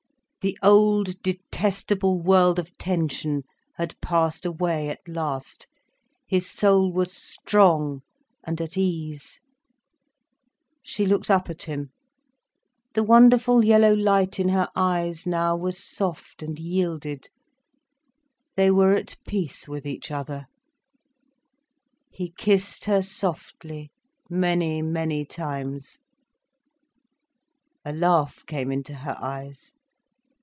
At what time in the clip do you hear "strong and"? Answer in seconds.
7.13-8.59